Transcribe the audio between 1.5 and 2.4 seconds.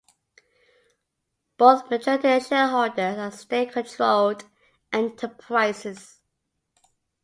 Both majority